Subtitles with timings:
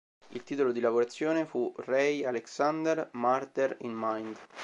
[0.29, 4.35] Il titolo di lavorazione fu "Ray Alexander: Murder in Mind".